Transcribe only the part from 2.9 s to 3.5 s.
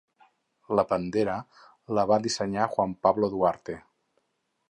Pablo